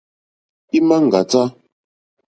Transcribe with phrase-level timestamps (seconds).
[0.77, 1.41] Ímá ŋɡàtá.